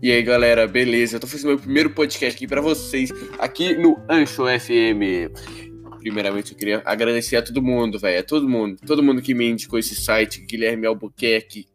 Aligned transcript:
E 0.00 0.12
aí, 0.12 0.22
galera, 0.22 0.64
beleza? 0.64 1.16
Eu 1.16 1.20
tô 1.20 1.26
fazendo 1.26 1.48
meu 1.48 1.58
primeiro 1.58 1.90
podcast 1.90 2.36
aqui 2.36 2.46
para 2.46 2.60
vocês, 2.60 3.10
aqui 3.36 3.76
no 3.76 4.00
Ancho 4.08 4.44
FM. 4.46 5.34
Primeiramente, 6.08 6.52
eu 6.52 6.58
queria 6.58 6.82
agradecer 6.86 7.36
a 7.36 7.42
todo 7.42 7.60
mundo, 7.60 7.98
velho, 7.98 8.20
a 8.20 8.22
todo 8.22 8.48
mundo, 8.48 8.78
todo 8.86 9.02
mundo 9.02 9.20
que 9.20 9.34
me 9.34 9.46
indicou 9.46 9.78
esse 9.78 9.94
site, 9.94 10.40
Guilherme 10.40 10.86
Albuquerque, 10.86 11.66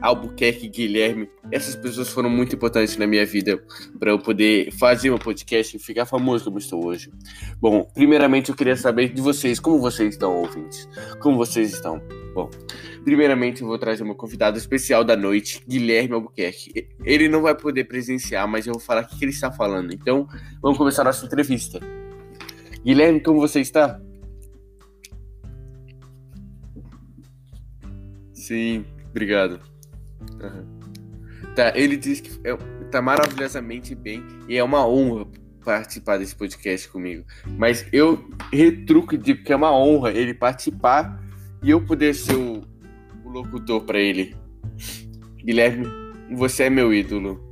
Albuquerque 0.00 0.66
Guilherme. 0.66 1.28
Essas 1.50 1.76
pessoas 1.76 2.08
foram 2.08 2.30
muito 2.30 2.56
importantes 2.56 2.96
na 2.96 3.06
minha 3.06 3.26
vida 3.26 3.62
para 3.98 4.10
eu 4.10 4.18
poder 4.18 4.72
fazer 4.72 5.10
um 5.10 5.18
podcast 5.18 5.76
e 5.76 5.78
ficar 5.78 6.06
famoso 6.06 6.46
como 6.46 6.56
estou 6.56 6.86
hoje. 6.86 7.12
Bom, 7.60 7.86
primeiramente 7.92 8.48
eu 8.48 8.56
queria 8.56 8.76
saber 8.76 9.12
de 9.12 9.20
vocês, 9.20 9.60
como 9.60 9.78
vocês 9.78 10.14
estão, 10.14 10.38
ouvintes? 10.38 10.88
Como 11.20 11.36
vocês 11.36 11.74
estão? 11.74 12.00
Bom, 12.34 12.48
primeiramente 13.04 13.60
eu 13.60 13.68
vou 13.68 13.78
trazer 13.78 14.04
meu 14.04 14.14
convidado 14.14 14.56
especial 14.56 15.04
da 15.04 15.14
noite, 15.14 15.62
Guilherme 15.68 16.14
Albuquerque. 16.14 16.88
Ele 17.04 17.28
não 17.28 17.42
vai 17.42 17.54
poder 17.54 17.84
presenciar, 17.84 18.48
mas 18.48 18.66
eu 18.66 18.72
vou 18.72 18.80
falar 18.80 19.02
o 19.02 19.06
que 19.06 19.22
ele 19.22 19.32
está 19.32 19.52
falando. 19.52 19.92
Então, 19.92 20.26
vamos 20.62 20.78
começar 20.78 21.02
a 21.02 21.04
nossa 21.04 21.26
entrevista. 21.26 22.01
Guilherme, 22.84 23.20
como 23.20 23.40
você 23.40 23.60
está? 23.60 24.00
Sim, 28.32 28.84
obrigado. 29.10 29.60
Uhum. 30.40 30.82
Tá, 31.54 31.72
ele 31.76 31.96
diz 31.96 32.20
que 32.20 32.40
é, 32.44 32.56
tá 32.90 33.00
maravilhosamente 33.02 33.94
bem 33.94 34.24
e 34.48 34.56
é 34.56 34.64
uma 34.64 34.86
honra 34.86 35.26
participar 35.64 36.18
desse 36.18 36.34
podcast 36.34 36.88
comigo. 36.88 37.24
Mas 37.58 37.86
eu 37.92 38.28
retruco 38.52 39.14
e 39.14 39.18
digo 39.18 39.44
que 39.44 39.52
é 39.52 39.56
uma 39.56 39.72
honra 39.72 40.10
ele 40.10 40.34
participar 40.34 41.22
e 41.62 41.70
eu 41.70 41.80
poder 41.80 42.14
ser 42.14 42.34
o, 42.34 42.62
o 43.24 43.28
locutor 43.28 43.84
para 43.84 43.98
ele. 43.98 44.34
Guilherme, 45.36 45.86
você 46.34 46.64
é 46.64 46.70
meu 46.70 46.92
ídolo. 46.92 47.51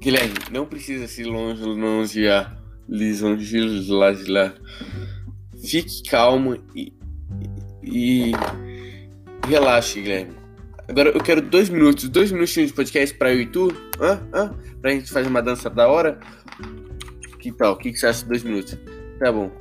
Guilherme, 0.00 0.34
não 0.50 0.64
precisa 0.64 1.06
se 1.06 1.22
longe, 1.22 1.62
longear, 1.62 2.58
lisonjear. 2.88 4.54
Fique 5.62 6.02
calmo 6.08 6.56
e, 6.74 6.94
e, 7.82 8.32
relaxe, 9.46 10.00
Guilherme. 10.00 10.32
Agora 10.88 11.10
eu 11.10 11.22
quero 11.22 11.42
dois 11.42 11.68
minutos, 11.68 12.08
dois 12.08 12.32
minutinhos 12.32 12.70
de 12.70 12.74
podcast 12.74 13.14
pra 13.16 13.32
eu 13.32 13.42
e 13.42 13.46
tu. 13.46 13.68
Hã? 14.00 14.26
Hã? 14.32 14.54
Pra 14.80 14.90
gente 14.90 15.12
fazer 15.12 15.28
uma 15.28 15.42
dança 15.42 15.68
da 15.68 15.86
hora. 15.86 16.18
Que 17.38 17.52
tal? 17.52 17.74
O 17.74 17.76
que, 17.76 17.92
que 17.92 17.98
você 17.98 18.06
acha 18.06 18.22
de 18.22 18.28
dois 18.28 18.42
minutos? 18.42 18.78
Tá 19.18 19.30
bom. 19.30 19.52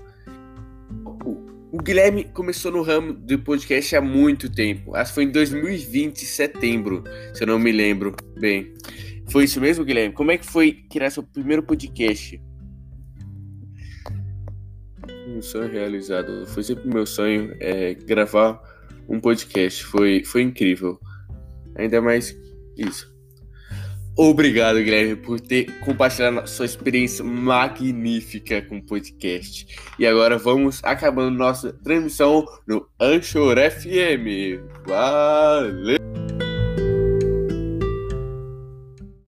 O 1.72 1.78
Guilherme 1.84 2.24
começou 2.24 2.72
no 2.72 2.82
ramo 2.82 3.14
do 3.14 3.38
podcast 3.40 3.96
há 3.96 4.02
muito 4.02 4.50
tempo. 4.50 4.96
Acho 4.96 5.12
que 5.12 5.16
foi 5.16 5.24
em 5.26 5.32
2020, 5.32 6.26
setembro, 6.26 7.04
se 7.34 7.44
eu 7.44 7.48
não 7.48 7.60
me 7.60 7.72
lembro 7.72 8.16
bem. 8.40 8.74
Foi 9.32 9.44
isso 9.44 9.62
mesmo, 9.62 9.86
Guilherme? 9.86 10.14
Como 10.14 10.32
é 10.32 10.38
que 10.38 10.46
foi 10.46 10.72
criar 10.72 11.10
seu 11.12 11.22
primeiro 11.22 11.62
podcast? 11.62 12.42
Um 15.28 15.42
sonho 15.42 15.72
realizado. 15.72 16.48
Foi 16.48 16.64
sempre 16.64 16.88
meu 16.88 17.06
sonho 17.06 17.56
é, 17.60 17.94
gravar 17.94 18.60
um 19.08 19.20
podcast. 19.20 19.84
Foi, 19.86 20.24
foi 20.24 20.42
incrível. 20.42 21.00
Ainda 21.76 22.02
mais 22.02 22.36
isso. 22.76 23.08
Obrigado, 24.18 24.84
Guilherme, 24.84 25.16
por 25.16 25.40
ter 25.40 25.80
compartilhado 25.80 26.46
sua 26.46 26.66
experiência 26.66 27.24
magnífica 27.24 28.62
com 28.64 28.78
o 28.78 28.86
podcast. 28.86 29.66
E 29.98 30.06
agora 30.06 30.38
vamos 30.38 30.84
acabando 30.84 31.38
nossa 31.38 31.72
transmissão 31.72 32.46
no 32.68 32.86
Anchor 33.00 33.56
FM. 33.56 34.60
Valeu! 34.86 35.99